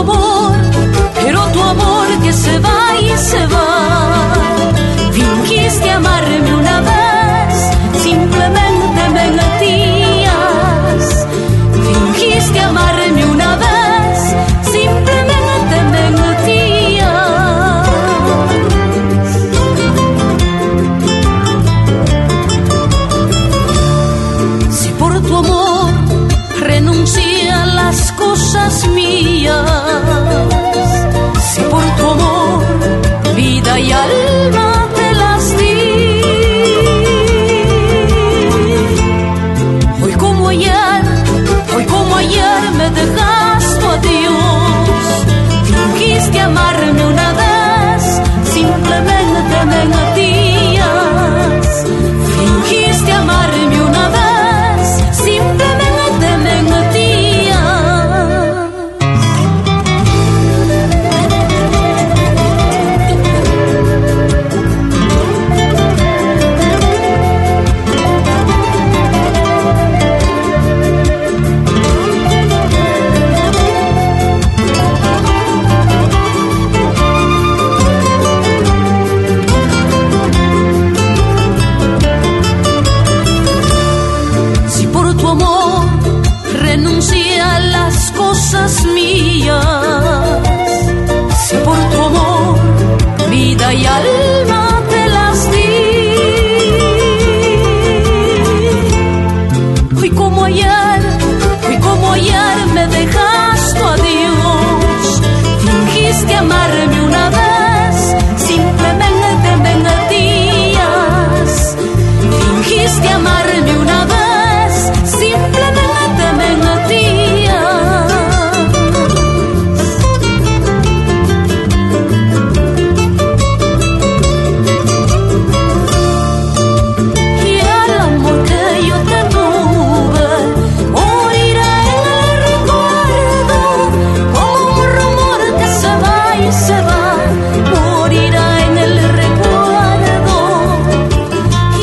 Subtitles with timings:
[0.00, 0.56] amor,
[1.22, 3.65] pero tu amor que se va y se va.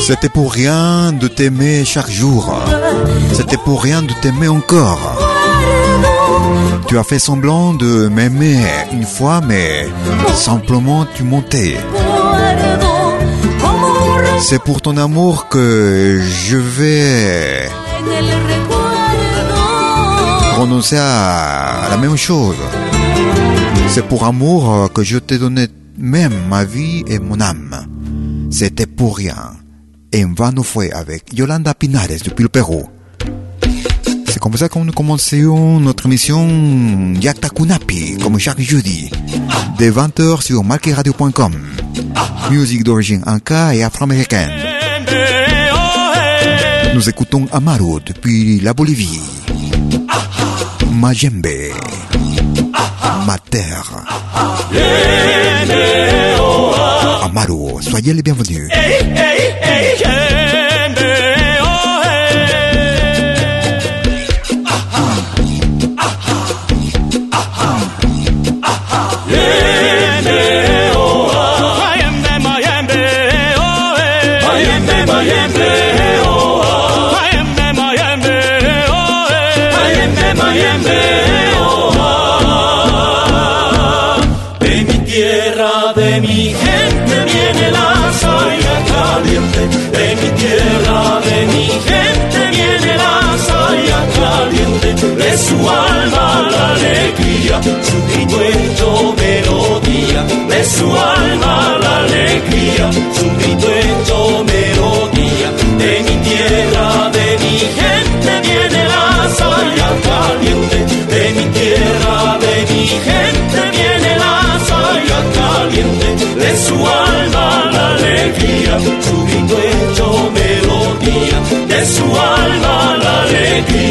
[0.05, 2.53] C'était pour rien de t'aimer chaque jour.
[3.31, 5.17] C'était pour rien de t'aimer encore.
[6.88, 8.57] Tu as fait semblant de m'aimer
[8.91, 9.88] une fois, mais
[10.35, 11.77] simplement tu montais.
[14.39, 17.69] C'est pour ton amour que je vais
[20.51, 22.57] prononcer à la même chose.
[23.88, 25.67] C'est pour amour que je t'ai donné
[25.97, 27.88] même ma vie et mon âme.
[28.51, 29.62] C'était pour rien.
[30.15, 32.88] En vano fue avec Yolanda Pinares depuis le Pérou.
[34.27, 39.10] C'est comme ça que nous commençons notre émission Yakta Kunapi, comme chaque jeudi,
[39.80, 41.54] de 20h sur malqueradio.com.
[42.51, 44.51] Musique d'origine anka et afro-américaine.
[46.94, 49.19] Nous écoutons Amaro depuis la Bolivie.
[50.92, 51.48] Majembe.
[53.25, 53.83] Mater.
[57.23, 58.69] Amaro, soyez les bienvenus.
[58.71, 60.42] Hey, hey, hey,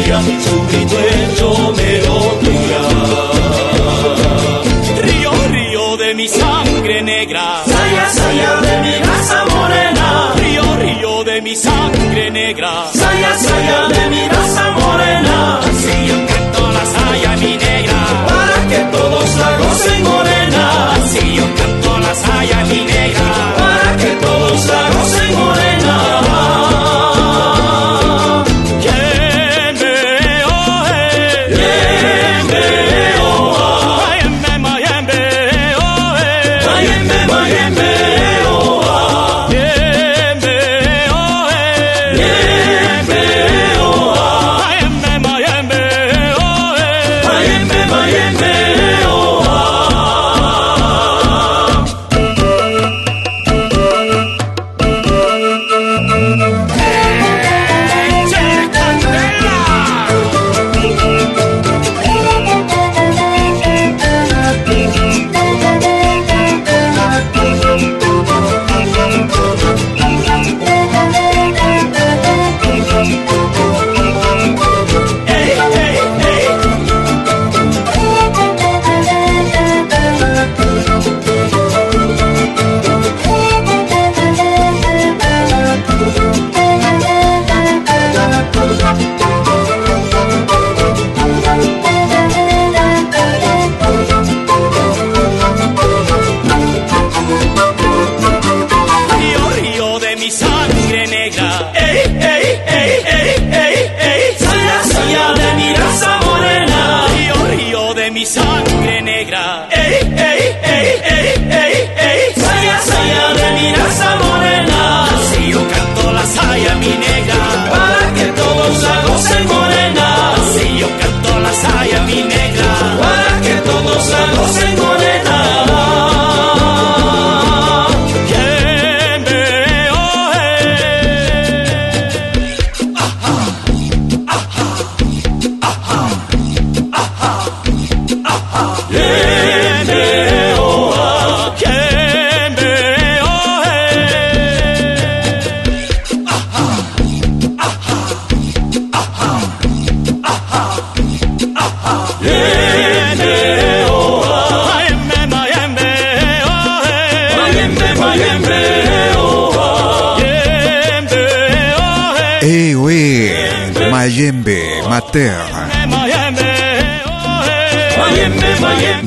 [0.07, 1.02] 让你从天。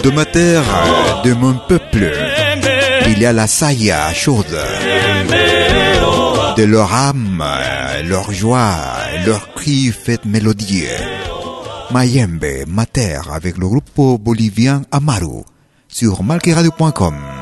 [0.06, 0.62] De ma terre,
[1.24, 2.12] de mon peuple.
[3.08, 4.56] Il y a la saïa chaude
[6.56, 7.44] de leur âme,
[8.04, 8.76] leur joie,
[9.26, 10.86] leur cri fait mélodieux.
[11.90, 15.42] Mayembe, ma terre, avec le groupe bolivien Amaru,
[15.88, 17.35] sur malqueradio.com.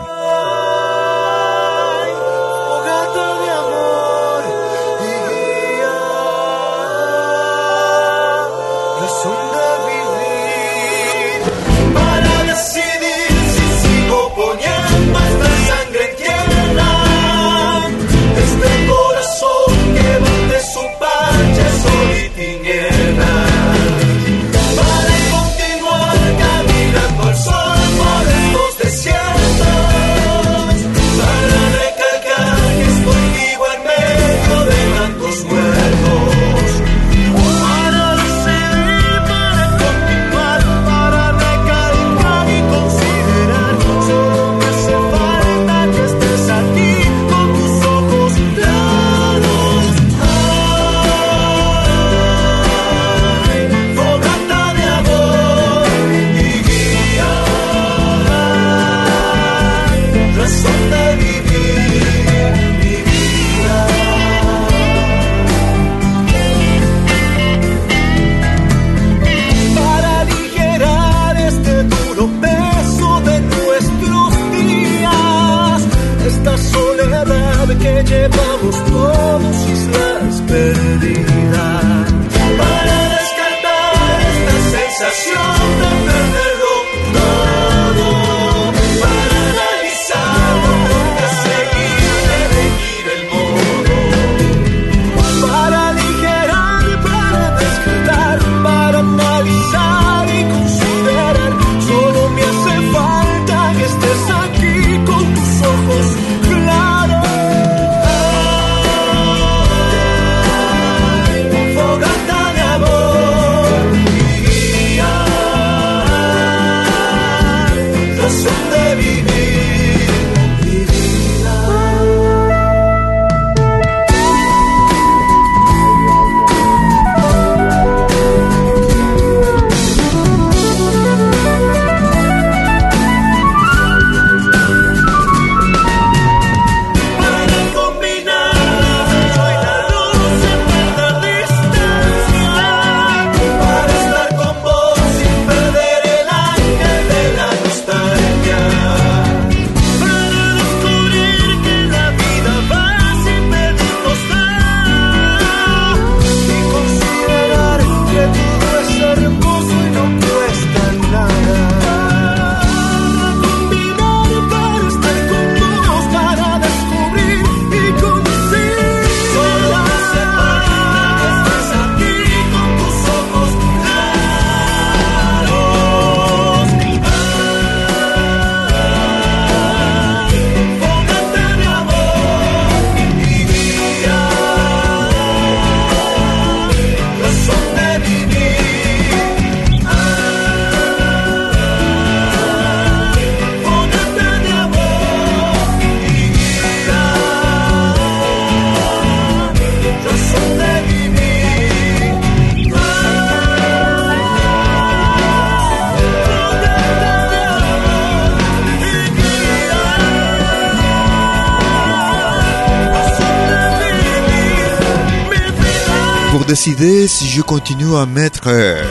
[216.64, 218.82] si je continue à mettre euh,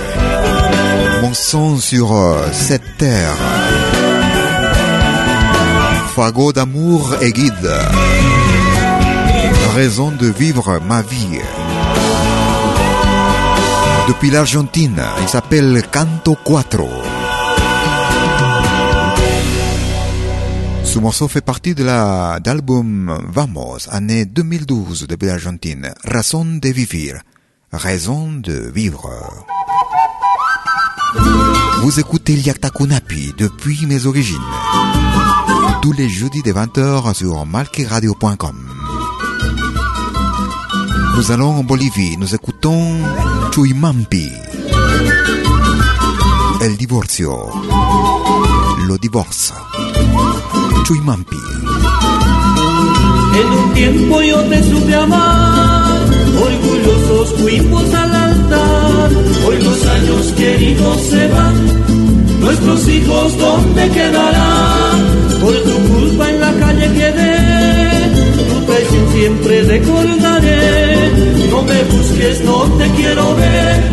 [1.24, 3.34] mon sang sur euh, cette terre.
[6.16, 7.72] Fagot d'amour et guide.
[9.74, 11.40] Raison de vivre ma vie.
[14.08, 16.80] Depuis l'Argentine, il s'appelle Canto 4.
[20.84, 25.92] Ce morceau fait partie de la Vamos, année 2012 depuis l'Argentine.
[26.04, 27.24] Raison de vivir.
[27.74, 29.10] Raison de vivre.
[31.82, 34.38] Vous écoutez Liaktakunapi depuis mes origines.
[35.82, 38.56] Tous les jeudis de 20h sur malkiradio.com.
[41.18, 43.00] Nous allons en Bolivie, nous écoutons
[43.52, 44.30] Chuimampi.
[46.62, 47.50] El divorcio.
[48.88, 49.56] Lo divorza.
[50.86, 51.38] Chuimampi.
[53.34, 54.62] En un tiempo yo te
[56.36, 59.10] orgullosos fuimos al altar.
[59.46, 61.56] Hoy los años queridos se van,
[62.40, 64.98] nuestros hijos dónde quedarán.
[65.42, 67.36] Por tu culpa en la calle quedé,
[68.50, 71.12] tu traición siempre recordaré.
[71.52, 73.84] No me busques, no te quiero ver,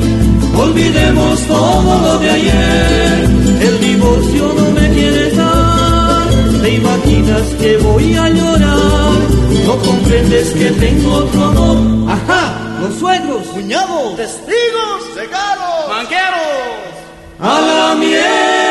[0.56, 3.28] olvidemos todo lo de ayer.
[3.60, 6.28] El divorcio no me quieres dar,
[6.62, 9.39] te imaginas que voy a llorar.
[9.66, 12.12] No comprendes que tengo otro amor.
[12.12, 16.80] Ajá, los suegros, cuñados, Testigos, regalos, manqueros.
[17.38, 18.69] A la miel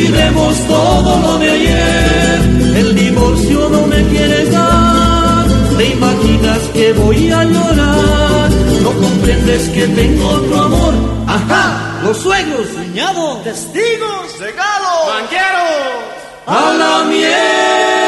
[0.00, 2.40] olvidemos todo lo de ayer.
[2.76, 8.50] El divorcio no me quieres dar, te imaginas que voy a llorar.
[8.82, 10.94] No comprendes que tengo otro amor.
[11.26, 16.04] Ajá, los suegros, cuñados, testigos, regalos, banqueros,
[16.46, 18.00] a la miel.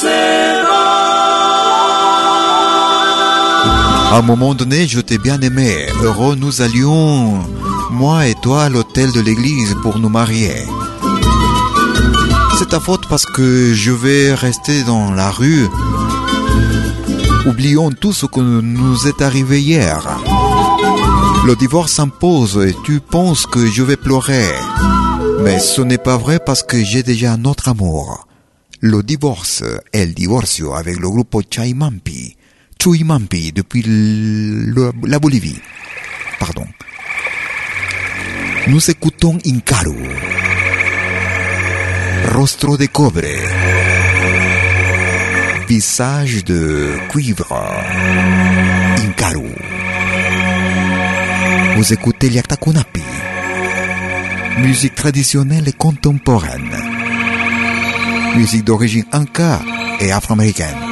[0.00, 0.92] Se va.
[4.12, 5.86] À un moment donné, je t'ai bien aimé.
[6.02, 7.40] Heureux, nous allions,
[7.92, 10.54] moi et toi, à l'hôtel de l'église pour nous marier.
[12.58, 15.68] C'est ta faute parce que je vais rester dans la rue.
[17.46, 20.00] Oublions tout ce que nous est arrivé hier.
[21.46, 24.48] Le divorce s'impose et tu penses que je vais pleurer.
[25.40, 28.26] Mais ce n'est pas vrai parce que j'ai déjà un autre amour.
[28.80, 32.36] Le divorce, el divorcio avec le groupe Chaimampi.
[32.80, 33.84] Chuimampi depuis
[35.06, 35.60] la Bolivie.
[36.40, 36.66] Pardon.
[38.68, 40.08] Nous écoutons Incaru.
[42.32, 43.20] Rostro de cobre.
[45.68, 47.52] Visage de cuivre.
[48.98, 49.48] Incaru.
[51.76, 53.02] Vous écoutez Liaktakunapi.
[54.58, 56.76] Musique traditionnelle et contemporaine.
[58.36, 59.60] Musique d'origine inca
[60.00, 60.91] et afro-américaine.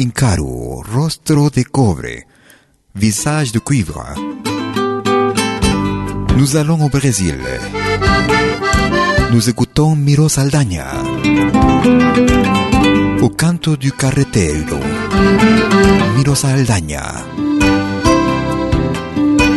[0.00, 2.24] Incaro, Rostro de Cobre,
[2.94, 4.14] Visage de Cuivre.
[6.36, 7.34] Nous allons au Brésil.
[9.32, 10.86] Nous écoutons Miro Saldaña.
[13.20, 14.78] O canto du carretero.
[16.16, 17.02] Miro Saldaña.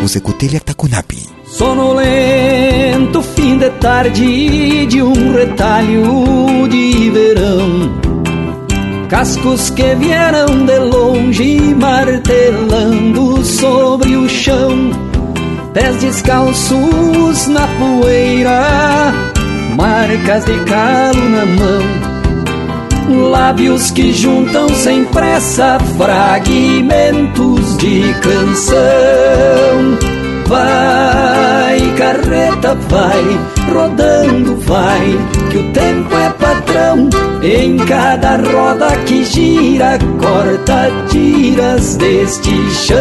[0.02, 1.30] Vous écoutez les Takunapi.
[1.46, 8.01] Sonolento fim de tarde de um retalho de verão.
[9.12, 14.90] Cascos que vieram de longe martelando sobre o chão.
[15.74, 19.12] Pés descalços na poeira,
[19.76, 21.82] marcas de calo na mão.
[23.32, 28.78] Lábios que juntam sem pressa fragmentos de canção.
[30.48, 31.61] Vai,
[31.98, 33.40] carreta, vai,
[33.74, 35.18] rodando, vai,
[35.50, 37.10] que o tempo é patrão.
[37.44, 42.98] Em cada roda que gira, corta tiras deste chão.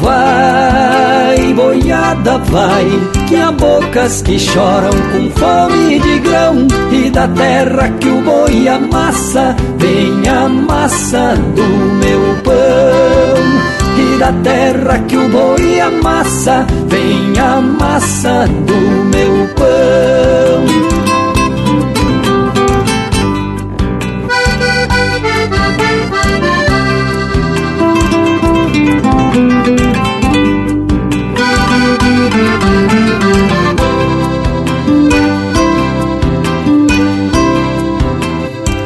[0.00, 2.86] Vai, boiada, vai,
[3.28, 6.68] que há bocas que choram com fome de grão.
[6.92, 13.77] E da terra que o boi amassa, vem a massa do meu pão.
[14.18, 18.74] Da terra que o boi amassa, vem a massa do
[19.12, 20.98] meu pão.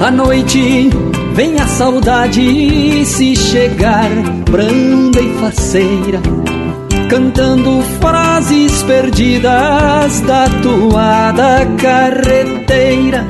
[0.07, 0.90] À noite
[1.35, 4.11] vem a saudade se chegar,
[4.51, 6.21] branda e faceira,
[7.09, 13.27] cantando frases perdidas da toada carreteira.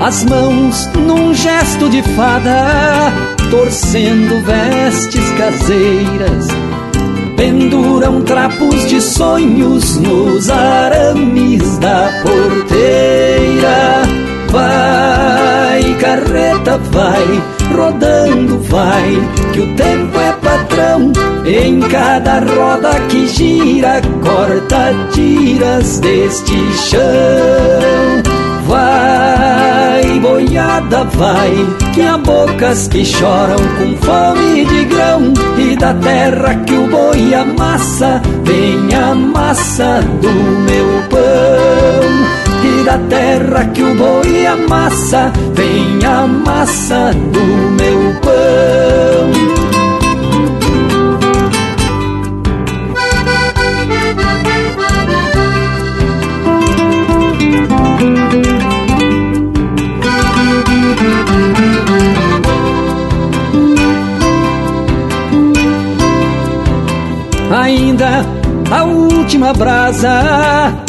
[0.00, 3.12] As mãos num gesto de fada,
[3.50, 6.48] torcendo vestes caseiras.
[7.36, 14.02] Penduram trapos de sonhos nos arames da porteira.
[14.50, 14.83] Vai,
[16.04, 17.42] carreta, vai,
[17.74, 19.10] rodando, vai,
[19.52, 21.12] que o tempo é patrão.
[21.46, 27.00] Em cada roda que gira, corta tiras deste chão.
[28.66, 31.52] Vai, boiada, vai,
[31.94, 35.32] que há bocas que choram com fome de grão.
[35.58, 41.73] E da terra que o boi amassa, vem a massa do meu pão.
[42.84, 47.40] Da terra que o boi amassa, vem a massa do
[47.78, 49.54] meu pão.
[67.50, 68.26] Ainda
[68.70, 70.84] a última brasa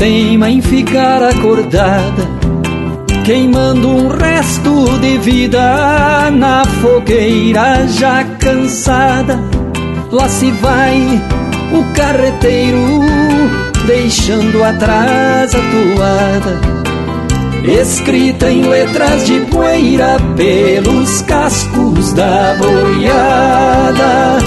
[0.00, 2.26] teima em ficar acordada,
[3.22, 9.38] queimando um resto de vida na fogueira já cansada.
[10.10, 10.96] Lá se vai
[11.74, 13.02] o carreteiro,
[13.86, 16.60] deixando atrás a toada.
[17.62, 24.38] Escrita em letras de poeira pelos cascos da boiada.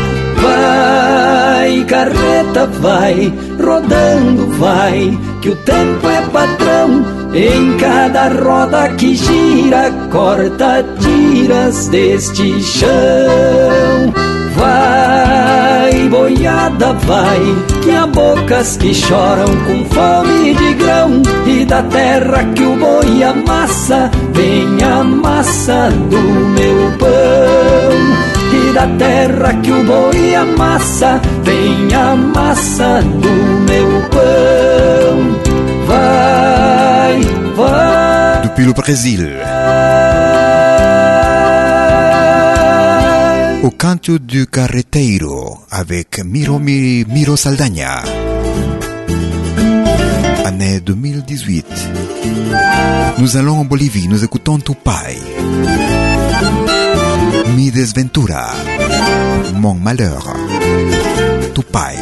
[0.42, 3.32] Vai, carreta, vai,
[3.64, 7.06] rodando, vai, que o tempo é patrão.
[7.34, 12.88] Em cada roda que gira, corta tiras deste chão.
[14.56, 17.42] Vai, boiada, vai,
[17.82, 21.22] que há bocas que choram com fome de grão.
[21.46, 28.14] E da terra que o boi amassa, vem a massa do meu pão.
[28.54, 33.30] E da terra que o boi amassa, vem a massa do
[33.68, 34.73] meu pão.
[38.44, 39.30] Depuis le Brésil,
[43.64, 48.02] au canto du carreteiro avec Miro, Mi- Miro Saldaña.
[50.46, 51.66] Année 2018.
[53.20, 55.18] Nous allons en Bolivie, nous écoutons Tupai.
[57.56, 58.48] Mi desventura,
[59.56, 60.36] mon malheur.
[61.56, 61.96] Tupai.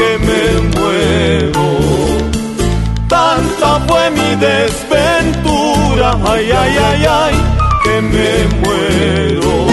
[0.00, 0.42] Que me
[0.76, 1.66] muero.
[3.06, 7.34] Tanta fue mi desventura, ay, ay, ay, ay,
[7.84, 9.69] que me muero.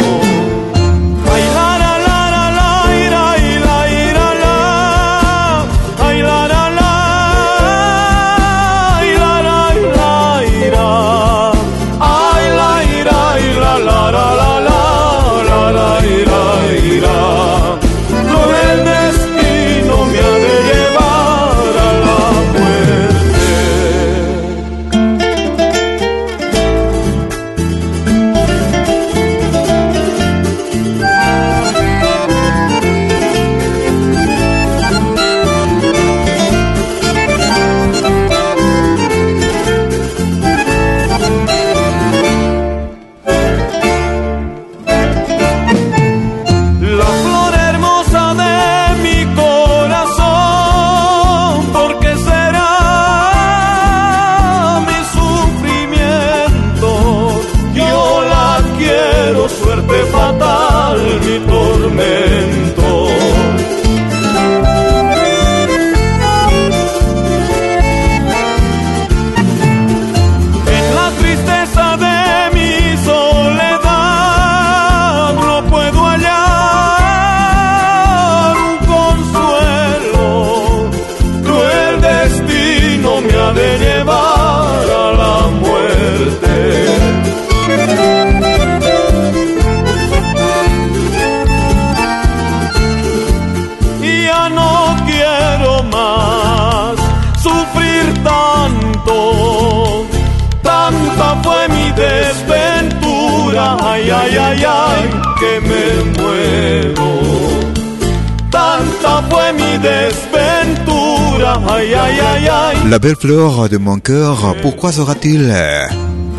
[112.97, 115.85] La belle fleur de mon cœur, pourquoi sera-t-il euh,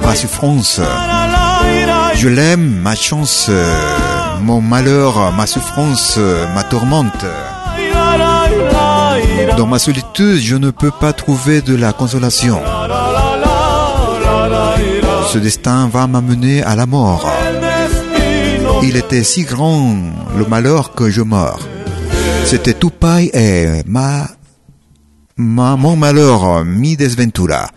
[0.03, 0.81] ma souffrance
[2.17, 3.73] Je l'aime, ma chance, euh,
[4.43, 7.25] mon malheur, ma souffrance, euh, ma tourmente.
[9.57, 12.61] Dans ma solitude, je ne peux pas trouver de la consolation.
[15.33, 17.25] Ce destin va m'amener à la mort.
[18.83, 19.95] Il était si grand
[20.37, 21.61] le malheur que je meurs.
[22.47, 24.27] C'était tout paille et ma,
[25.39, 27.71] mon malheur, mi desventura.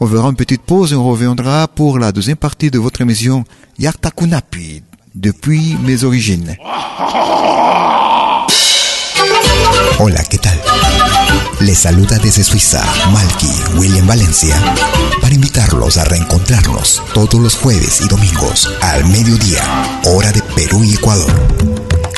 [0.00, 3.44] On verra une petite pause et on reviendra pour la deuxième partie de votre émission
[3.78, 6.56] Yartakunapi, depuis mes origines.
[9.98, 10.56] Hola, ¿qué tal?
[11.60, 14.54] Les saluda desde Suiza Malky William Valencia
[15.20, 19.64] para invitarlos a reencontrarnos todos los jueves y domingos al mediodía,
[20.04, 21.34] hora de Perú y Ecuador,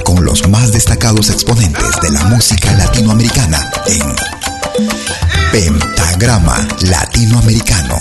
[0.05, 4.03] con los más destacados exponentes de la música latinoamericana en
[5.53, 7.99] Pentagrama Latinoamericano,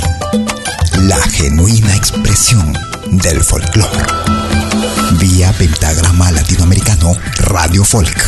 [0.99, 2.77] la genuina expresión
[3.09, 4.05] del folclore.
[5.13, 8.23] Vía Pentagrama Latinoamericano Radio Folk.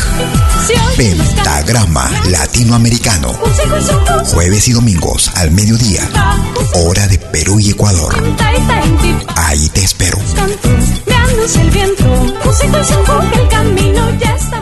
[0.96, 3.32] Pentagrama Latinoamericano.
[4.32, 6.08] Jueves y domingos al mediodía.
[6.74, 8.14] Hora de Perú y Ecuador.
[9.36, 10.18] Ahí te espero.
[13.34, 14.61] El camino ya estamos.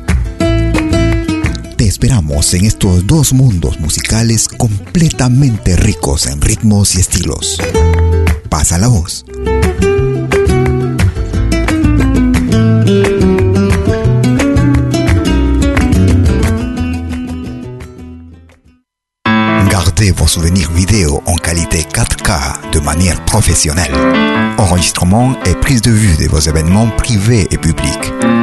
[1.81, 7.57] Te esperamos en estos dos mundos musicales completamente ricos en ritmos y estilos.
[8.49, 9.25] Pasa la voz.
[19.71, 23.95] Gardez vos souvenirs vidéo en qualité 4K de manière professionnelle.
[24.59, 28.13] Enregistrement et prise de vue de vos événements privés et publics.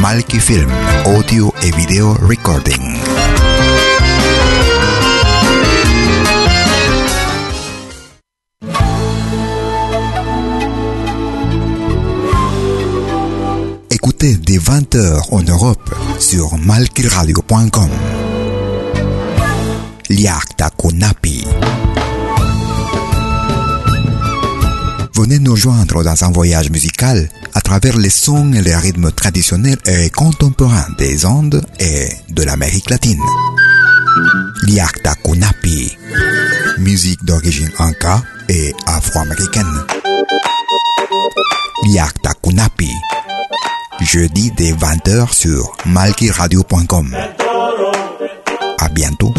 [0.00, 0.70] Malki Film,
[1.06, 2.80] audio et vidéo recording.
[13.90, 17.90] Écoutez dès 20h en Europe sur malkiradio.com.
[20.10, 21.44] Liakta Kunapi.
[25.14, 29.78] Venez nous joindre dans un voyage musical à travers les sons et les rythmes traditionnels
[29.86, 33.20] et contemporains des Andes et de l'Amérique latine.
[34.62, 35.96] Liakta Kunapi.
[36.78, 39.84] Musique d'origine inca et afro-américaine.
[41.86, 42.90] Liakta Kunapi.
[44.00, 47.16] Jeudi dès 20h sur malkiradio.com.
[48.78, 49.34] À bientôt.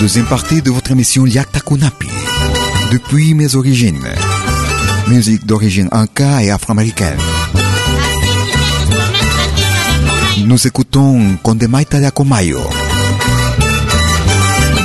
[0.00, 2.08] Deuxième partie de votre émission Liakta Kunapi.
[2.92, 4.04] Depuis mes origines.
[5.08, 7.18] Musique d'origine inca et afro-américaine.
[10.44, 12.60] Nous écoutons Condemaita de Acomayo.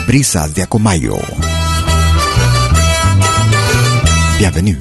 [0.07, 1.17] Brisas de Acomayo.
[4.37, 4.79] Bienvenue.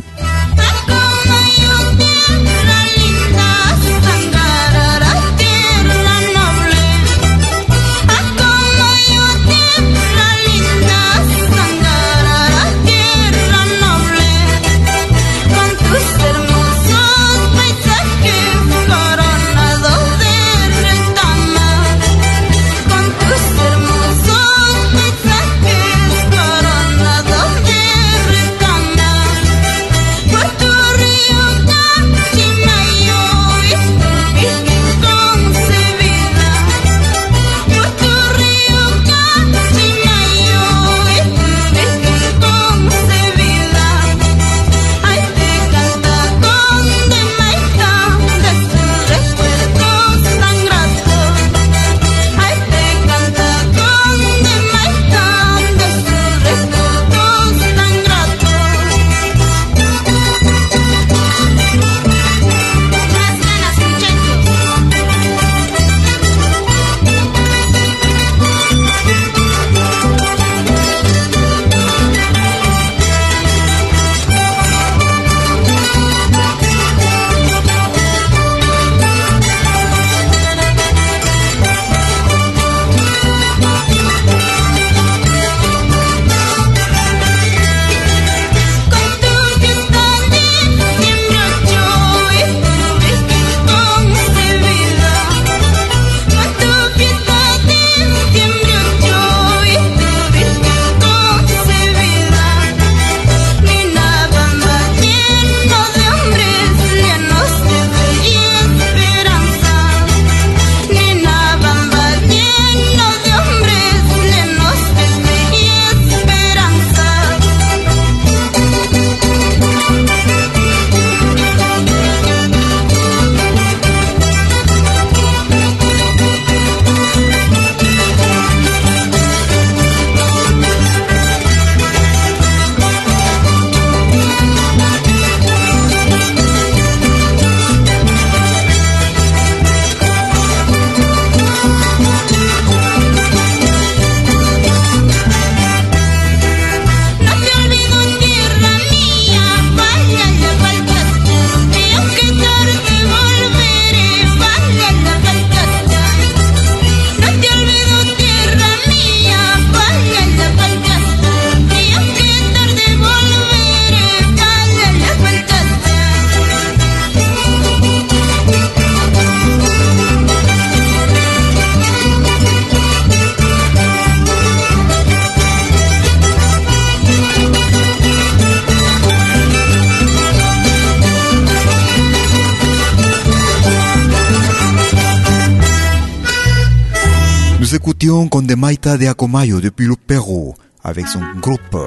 [188.11, 190.53] Nous écoutions Condemaita de Acomayo depuis le Pérou
[190.83, 191.79] avec son groupe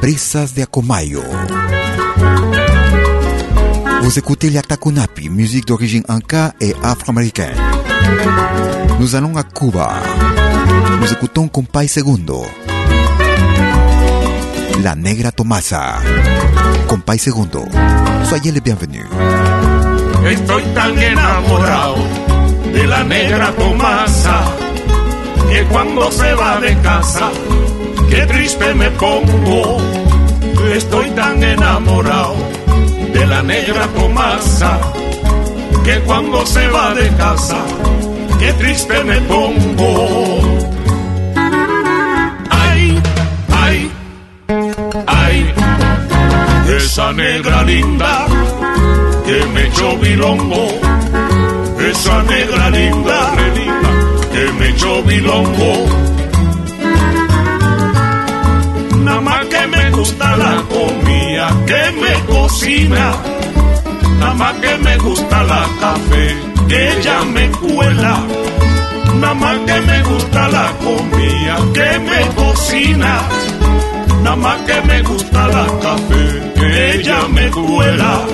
[0.00, 1.22] Brisas de Acomayo.
[4.02, 7.54] Vous écoutez Liaktakunapi, musique d'origine inca et afro-américaine.
[8.98, 9.92] Nous allons à Cuba.
[11.00, 12.44] Nous écoutons Compay Segundo.
[14.82, 15.98] La Negra Tomasa.
[16.88, 17.66] Compay Segundo.
[18.24, 19.06] Soyez les bienvenus.
[20.28, 21.98] Estoy tan enamorado
[22.74, 24.66] de la negra Tomasa
[25.50, 27.30] que cuando se va de casa,
[28.10, 29.78] qué triste me pongo.
[30.74, 32.34] Estoy tan enamorado
[33.12, 34.78] de la negra Tomasa
[35.84, 37.58] que cuando se va de casa,
[38.38, 40.08] qué triste me pongo.
[42.50, 43.02] Ay,
[43.64, 43.90] ay,
[45.06, 45.54] ay,
[46.76, 48.26] esa negra linda
[49.24, 50.66] que me echó bilongo,
[51.90, 53.95] esa negra linda, re linda,
[54.36, 55.72] que me echó bilongo.
[59.04, 63.12] Nada más que me gusta la comida que me cocina,
[64.20, 66.36] nada más que me gusta la café
[66.68, 68.14] que ella me cuela.
[69.20, 73.12] Nada más que me gusta la comida que me cocina,
[74.22, 78.26] nada más que me gusta la café que ella me cuela.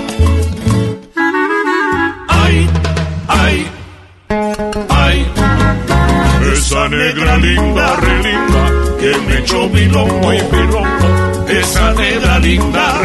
[9.62, 11.48] Echó bilongo y bilongo.
[11.48, 12.98] Esa re linda,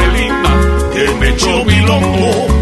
[0.94, 2.57] que me echó bilongo.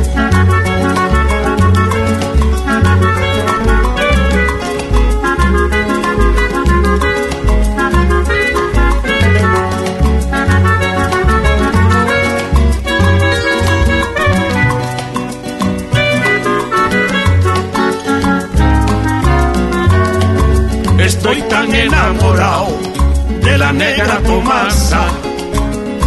[23.65, 25.03] La negra Tomasa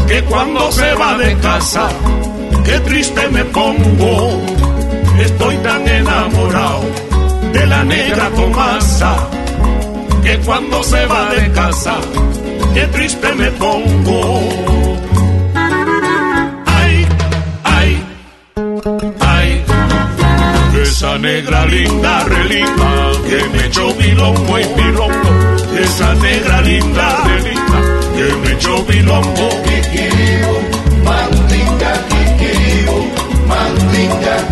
[0.07, 1.89] que cuando se va de casa,
[2.65, 4.43] qué triste me pongo.
[5.19, 6.85] Estoy tan enamorado
[7.53, 9.13] de la negra Tomasa
[10.23, 11.97] que cuando se va de casa,
[12.75, 14.41] qué triste me pongo.
[16.79, 17.07] Ay,
[17.65, 17.91] ay,
[19.35, 19.65] ay,
[20.83, 22.91] esa negra linda, re linda,
[23.29, 25.58] que me echó bilongo y bilongo.
[25.89, 27.79] Esa negra linda, re linda,
[28.17, 29.49] que me echó bilongo.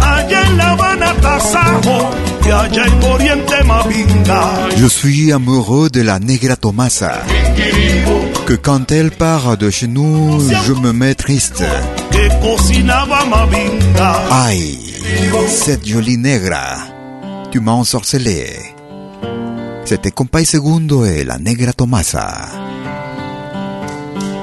[0.01, 2.11] Allá en La Habana, Tasajo,
[2.47, 4.69] y allá en Oriente, Mavinga.
[4.77, 7.23] Je suis amoureux de la Negra Tomasa.
[8.47, 11.63] Que quand elle part de chez nous, je me mets triste.
[14.31, 14.79] Aïe,
[15.49, 16.79] cette jolie negra,
[17.51, 18.76] tu m'as ensorcelé.
[19.87, 22.49] C'était Compay Segundo et la Negra Tomasa.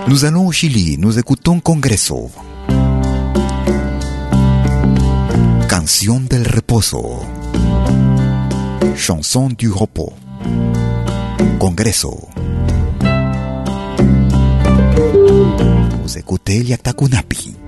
[0.07, 2.31] Nous allons au Chili, nous écoutons Congreso.
[5.67, 7.25] Canción del reposo.
[8.95, 10.13] Chanson du repos.
[11.59, 12.29] Congreso.
[16.03, 17.62] Vous écoutez Liaktakunapi.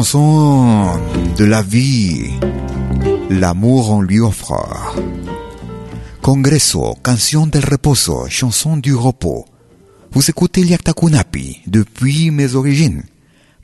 [0.00, 0.98] Chanson
[1.36, 2.30] de la vie,
[3.28, 4.54] l'amour on lui offre.
[6.22, 9.44] Congreso, canción del reposo, chanson du repos.
[10.12, 13.02] Vous écoutez Liaktakunapi depuis mes origines.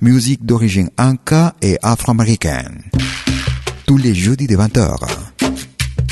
[0.02, 2.82] Musique d'origine inca et afro-américaine.
[3.86, 4.94] Tous les jeudis de 20h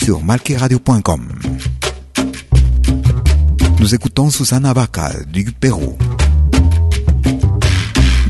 [0.02, 1.28] sur malkiradio.com.
[3.78, 5.98] Nous écoutons Susana Bacal du Pérou.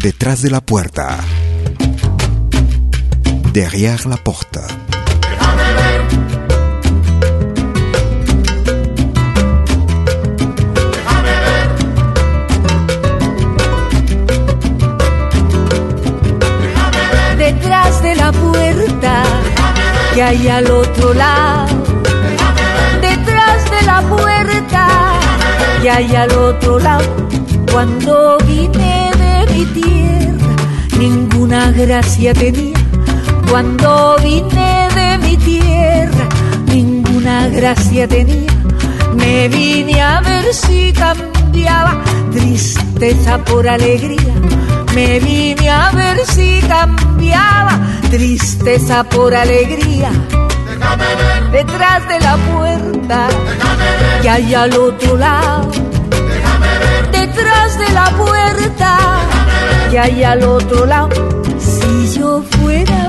[0.03, 1.19] Detrás de la puerta.
[3.55, 4.59] Derrière la porte.
[17.39, 19.23] detrás de la puerta
[20.15, 21.85] que hay al otro lado.
[23.01, 24.89] Detrás de la puerta
[25.81, 27.05] que hay al otro lado.
[27.71, 30.57] Cuando vine de mi tierra,
[30.99, 32.84] ninguna gracia tenía.
[33.51, 36.29] Cuando vine de mi tierra,
[36.67, 38.53] ninguna gracia tenía.
[39.15, 44.35] Me vine a ver si cambiaba tristeza por alegría.
[44.95, 47.79] Me vine a ver si cambiaba
[48.11, 50.11] tristeza por alegría.
[51.53, 53.29] Detrás de la puerta
[54.23, 55.71] que hay al otro lado.
[57.13, 58.99] Detrás de la puerta
[59.91, 61.09] que hay al otro lado.
[61.59, 63.04] Si yo fuera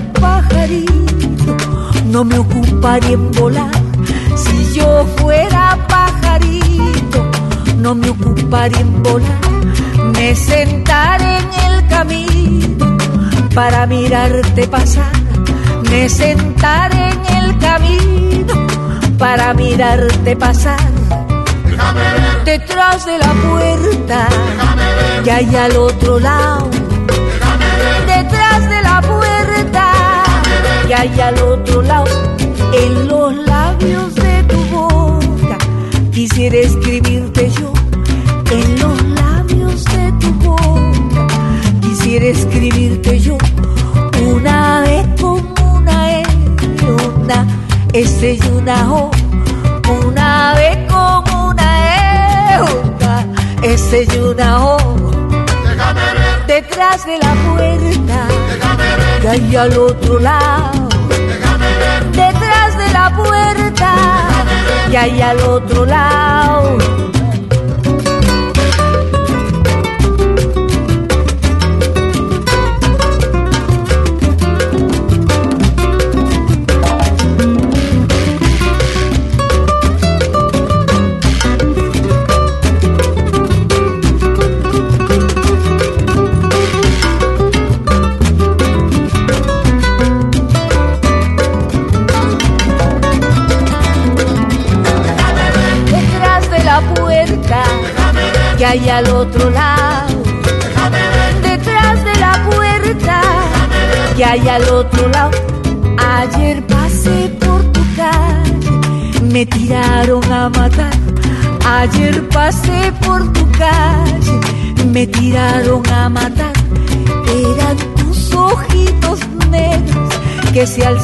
[0.49, 1.57] pajarito,
[2.05, 3.71] no me ocuparía en volar.
[4.35, 7.31] Si yo fuera pajarito,
[7.77, 9.39] no me ocuparía en volar.
[10.13, 12.97] Me sentaré en el camino
[13.53, 15.11] para mirarte pasar.
[15.89, 18.67] Me sentaré en el camino
[19.17, 20.79] para mirarte pasar.
[22.43, 24.27] Detrás de la puerta
[25.23, 26.84] que hay al otro lado.
[30.87, 32.05] Que hay al otro lado.
[32.73, 35.57] En los labios de tu boca
[36.11, 37.73] quisiera escribirte yo.
[38.51, 41.27] En los labios de tu boca
[41.81, 43.37] quisiera escribirte yo.
[44.21, 46.23] Una vez con una E,
[46.83, 47.47] una
[47.93, 49.11] S y una O.
[50.05, 53.25] Una vez con una E, una
[53.63, 54.77] S y una O.
[56.47, 58.27] Detrás de la puerta
[59.25, 60.87] que hay al otro lado.
[62.11, 63.95] Detrás de la puerta
[64.91, 66.77] que hay al otro lado.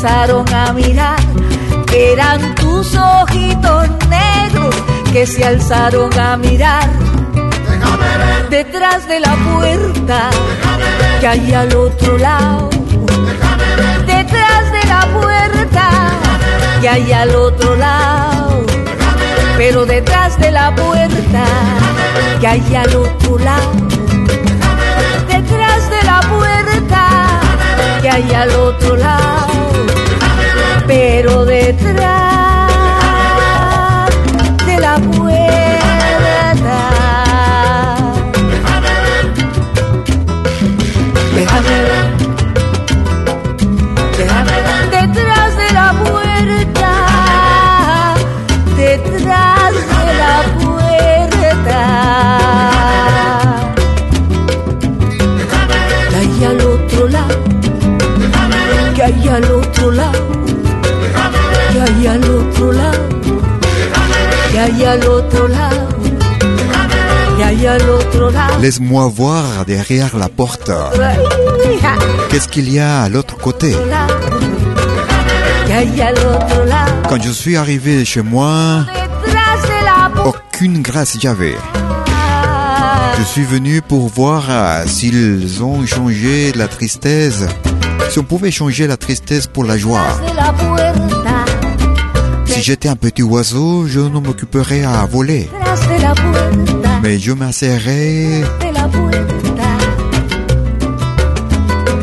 [0.03, 1.19] Alzaron a mirar.
[1.93, 4.75] Eran tus ojitos negros
[5.13, 6.89] que se alzaron a mirar.
[8.49, 10.29] detrás de la puerta
[11.19, 12.69] que hay al otro lado.
[14.07, 15.89] Detrás de la puerta
[16.81, 18.65] que hay al otro lado.
[19.57, 21.43] Pero detrás de la puerta
[22.39, 24.00] que hay al otro lado.
[28.01, 29.71] Que hay al otro lado.
[30.87, 32.50] Pero detrás
[68.61, 70.71] Laisse-moi voir derrière la porte.
[72.29, 73.75] Qu'est-ce qu'il y a à l'autre côté?
[77.09, 78.85] Quand je suis arrivé chez moi,
[80.25, 81.55] aucune grâce j'avais.
[83.17, 87.45] Je suis venu pour voir euh, s'ils ont changé la tristesse.
[88.11, 90.19] Si on pouvait changer la tristesse pour la joie.
[92.45, 95.49] Si j'étais un petit oiseau, je ne m'occuperais à voler.
[97.01, 98.43] Mais je m'asserrais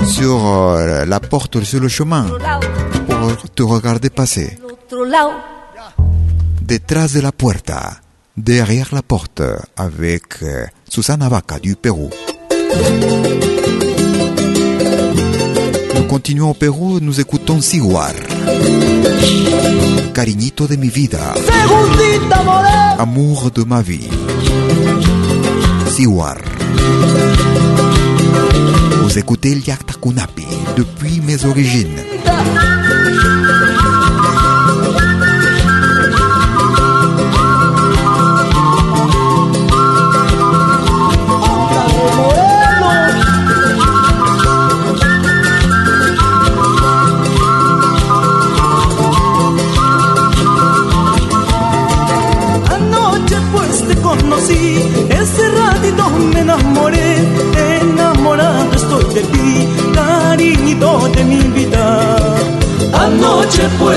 [0.06, 2.26] sur euh, la porte, sur le chemin,
[3.06, 4.58] pour te regarder passer.
[6.62, 7.98] Detrás de la puerta,
[8.34, 9.42] derrière la porte,
[9.76, 12.08] avec euh, Susana Vaca du Pérou.
[16.08, 18.12] Continuons au Pérou, nous écoutons Siguar.
[20.14, 21.34] Cariñito de mi vida.
[22.98, 24.08] Amour de ma vie.
[25.90, 26.38] Siwar.
[29.02, 30.46] Vous écoutez el Yakta Kunapi
[30.76, 32.02] depuis mes origines.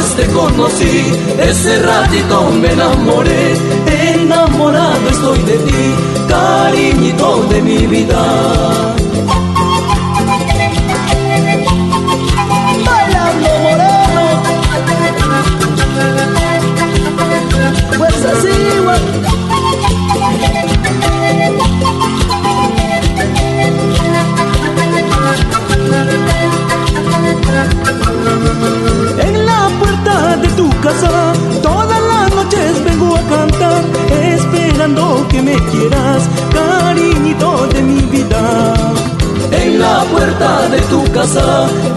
[0.02, 3.56] Te conocí, ese ratito me enamoré,
[4.14, 5.96] enamorado estoy de ti,
[6.28, 9.01] cariñito de mi vida.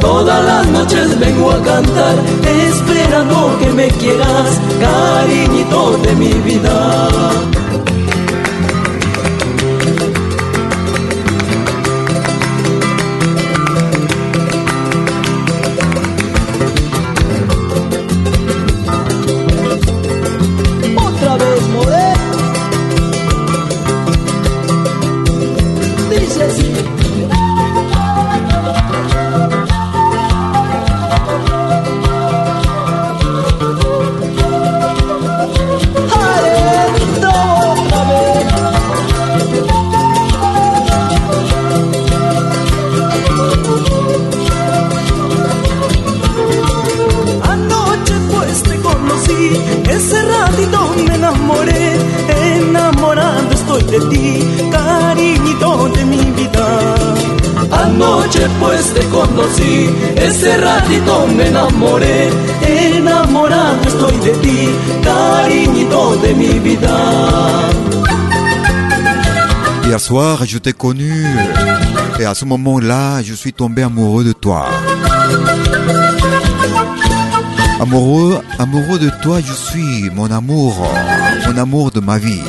[0.01, 2.15] Todas las noches vengo a cantar,
[2.45, 6.99] esperando que me quieras, cariñito de mi vida.
[70.15, 71.27] Je t'ai connu
[72.21, 74.69] et à ce moment-là, je suis tombé amoureux de toi.
[77.81, 80.87] Amoureux, amoureux de toi, je suis mon amour,
[81.47, 82.43] mon amour de ma vie.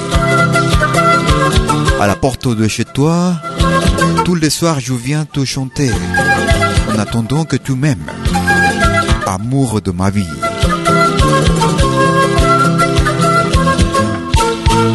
[2.00, 3.34] À la porte de chez toi,
[4.26, 5.90] tous les soirs, je viens te chanter
[6.94, 8.06] en attendant que tu m'aimes.
[9.26, 10.28] Amour de ma vie.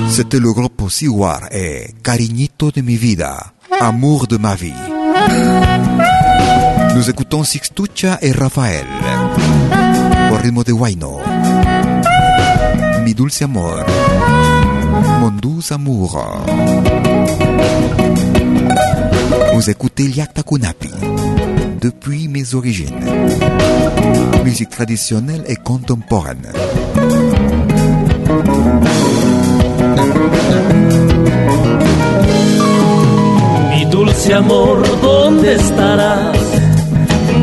[0.09, 4.75] C'était le groupe Siwar et Cariñito de mi vida, Amour de ma vie.
[6.95, 8.85] Nous écoutons Sixtucha et Rafael,
[10.33, 11.21] au rythme de Huayno.
[13.05, 13.87] Mi dulce amor,
[15.21, 16.21] mon doux amour.
[19.55, 20.91] Vous écoutez Liakta Kunapi,
[21.81, 23.01] depuis mes origines.
[24.45, 26.53] Musique traditionnelle et contemporaine.
[33.71, 36.37] Mi dulce amor, ¿dónde estarás?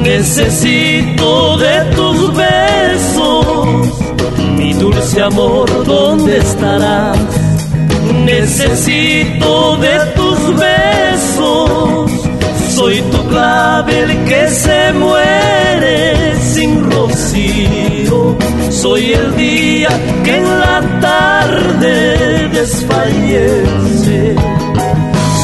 [0.03, 3.67] Necesito de tus besos.
[4.57, 7.17] Mi dulce amor, ¿dónde estarás?
[8.25, 12.11] Necesito de tus besos.
[12.75, 16.96] Soy tu clavel que se muere sin.
[18.81, 19.89] Soy el día
[20.23, 24.35] que en la tarde desfallece.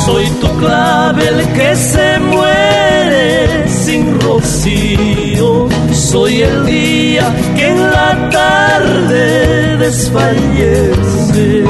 [0.06, 5.68] Soy tu clavel que se muere sin rocío.
[5.92, 7.26] Soy el día
[7.56, 11.64] que en la tarde desfallece.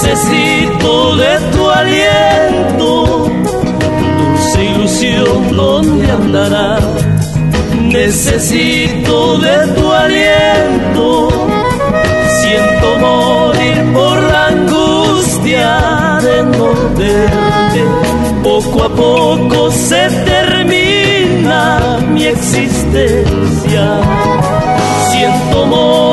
[0.00, 3.28] Necesito de tu aliento.
[4.18, 6.84] Dulce ilusión, ¿dónde andarás?
[7.82, 11.28] Necesito de tu aliento.
[12.40, 17.82] Siento morir por la angustia de no verte.
[18.44, 24.00] Poco a poco se termina mi existencia.
[25.10, 26.07] Siento morir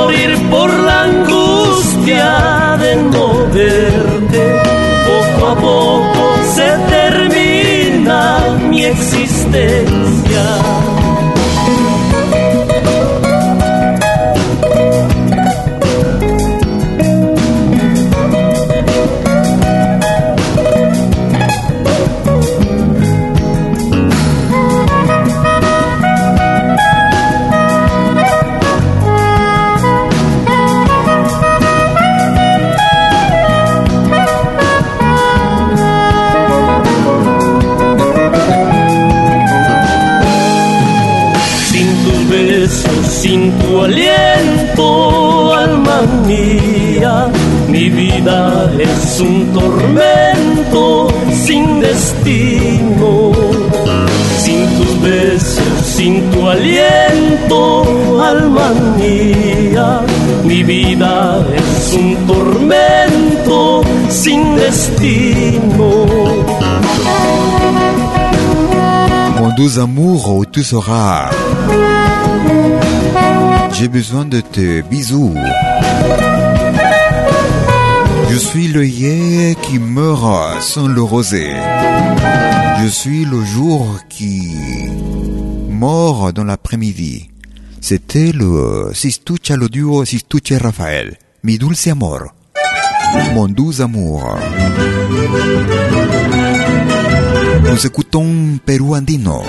[9.56, 9.95] existencia.
[49.66, 51.08] Tormento
[51.46, 53.32] sin destino.
[54.38, 57.62] Sin tus besos, sin tu aliento,
[58.22, 60.02] alma mía,
[60.44, 65.90] mi vida es un tormento sin destino.
[69.40, 71.30] Mon doux amour où tu seras.
[73.74, 75.34] J'ai besoin de tes bisous.
[78.36, 81.54] Je suis l'œillet qui meurt sans le rosé.
[82.82, 84.52] Je suis le jour qui
[85.70, 87.30] mort dans l'après-midi.
[87.80, 91.16] C'était le Sistucha, le duo Sistucha Raphaël.
[91.46, 92.24] Mi dulce amor.
[93.34, 94.38] Mon doux amour.
[97.72, 99.44] Nous écoutons Perú Andino.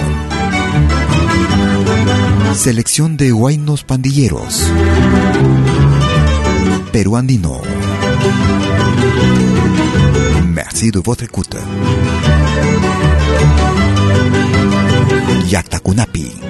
[2.54, 4.70] Selección de Huaynos Pandilleros.
[6.92, 7.60] Perú Andino.
[10.48, 11.56] Merci de votre écoute.
[15.50, 16.45] Yaktakunapi.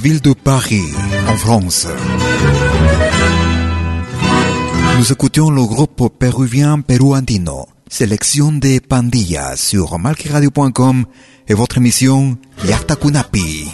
[0.00, 0.88] Ville de Paris,
[1.28, 1.86] en France.
[4.98, 11.04] Nous écoutions le groupe péruvien Peruandino, sélection des pandillas sur malquiradio.com
[11.48, 13.68] et votre émission Yarta Kunapi.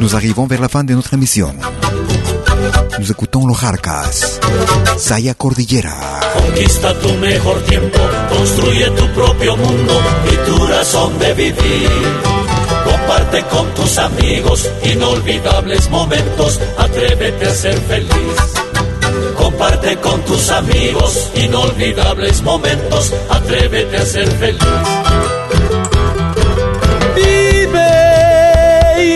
[0.00, 1.54] Nous arrivons vers la fin de notre émission.
[2.98, 4.40] Nous écoutons los Jarcas,
[4.98, 6.20] Saya Cordillera.
[6.34, 8.00] Conquista tu mejor tiempo,
[8.30, 9.94] construye tu propio mundo
[10.26, 12.41] y tu razón de vivir.
[13.06, 18.08] Comparte con tus amigos inolvidables momentos, atrévete a ser feliz.
[19.36, 24.62] Comparte con tus amigos inolvidables momentos, atrévete a ser feliz.
[27.16, 27.88] Vive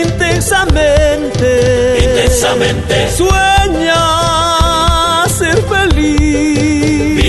[0.01, 1.99] intensamente.
[2.03, 3.11] Intensamente.
[3.15, 4.03] Sueña
[5.29, 6.36] ser feliz.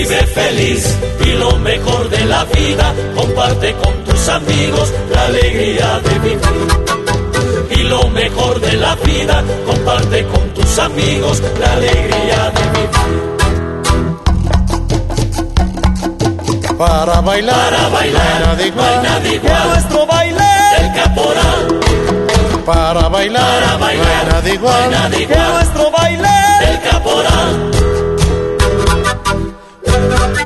[0.09, 6.19] Vive feliz y lo mejor de la vida, comparte con tus amigos la alegría de
[6.19, 6.39] vivir.
[7.71, 12.89] Y lo mejor de la vida, comparte con tus amigos la alegría de vivir.
[16.77, 18.87] Para bailar, Para bailar, nada igual.
[18.87, 19.67] no hay nada igual.
[19.69, 20.45] nuestro baile.
[20.79, 21.79] El caporal,
[22.65, 24.91] Para bailar, para bailar, nada no hay igual.
[24.91, 25.53] nada Que igual.
[25.53, 26.29] nuestro baile.
[26.69, 27.68] El caporal,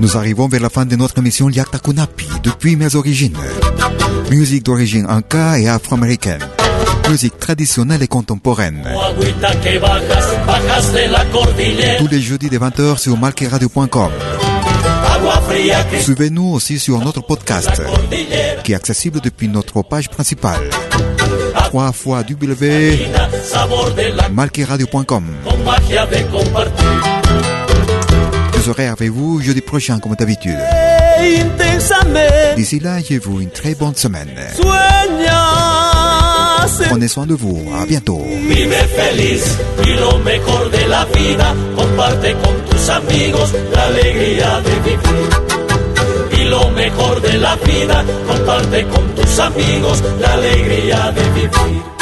[0.03, 3.37] Nous arrivons vers la fin de notre émission Yakta Kunapi depuis mes origines.
[4.29, 6.41] Musique d'origine inca et afro-américaine.
[7.09, 8.83] Musique traditionnelle et contemporaine.
[11.99, 14.11] Tous les jeudis de 20h sur malqueradio.com.
[16.01, 17.81] Suivez-nous aussi sur notre podcast,
[18.65, 20.69] qui est accessible depuis notre page principale.
[21.53, 22.23] 3 fois
[24.17, 25.23] la malqueradio.com.
[28.63, 30.57] serai avec vous jeudi prochain comme d'habitude.
[32.55, 34.29] D'ici là, je vous une très bonne semaine.
[36.87, 37.61] Prenez soin de vous.
[37.77, 38.21] À bientôt.
[38.47, 39.43] Vive feliz
[39.85, 45.29] y lo mejor de la vida, comparte con tus amigos la alegría de vivir.
[46.39, 51.92] Y lo mejor de la vida, comparte con tus amigos la alegría de vivir.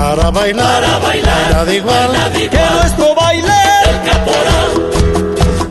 [0.00, 2.12] Para bailar, Para bailar, nada igual.
[2.12, 2.74] nada que igual.
[2.80, 3.58] nuestro baile.
[3.90, 4.70] El caporal,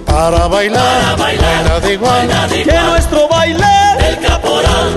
[0.05, 2.27] Para bailar, para bailar, nada igual.
[2.27, 2.85] nada Que igual.
[2.91, 3.65] nuestro baile.
[4.07, 4.89] El caporal,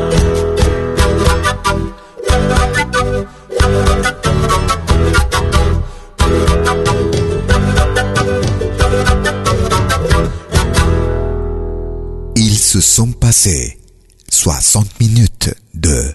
[12.35, 13.79] Ils se sont passés
[14.31, 16.15] 60 minutes de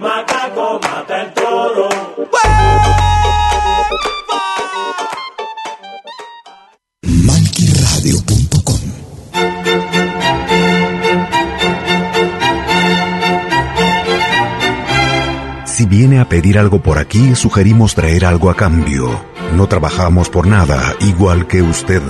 [0.00, 1.88] Macaco mata el toro.
[7.50, 8.80] Malquiradio.com
[15.66, 19.24] Si viene a pedir algo por aquí, sugerimos traer algo a cambio.
[19.56, 22.02] No trabajamos por nada, igual que usted.